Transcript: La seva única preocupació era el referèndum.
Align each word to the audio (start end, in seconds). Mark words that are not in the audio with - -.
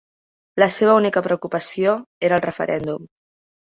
La 0.63 0.67
seva 0.77 0.95
única 1.03 1.23
preocupació 1.29 1.97
era 2.31 2.43
el 2.43 2.47
referèndum. 2.51 3.11